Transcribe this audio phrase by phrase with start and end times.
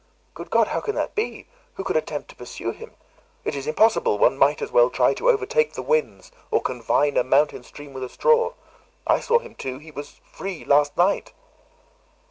[0.33, 0.69] Good God!
[0.69, 1.45] how can that be?
[1.75, 2.95] who could attempt to pursue him?
[3.45, 7.23] It is impossible; one might as well try to overtake the winds, or confine a
[7.23, 8.53] mountain stream with a straw.
[9.05, 11.33] I saw him too; he was free last night!"